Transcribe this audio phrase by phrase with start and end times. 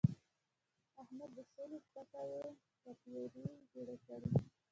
[1.01, 2.45] احمد د شولو پټیو
[2.83, 4.29] تپیاري جوړې کړې.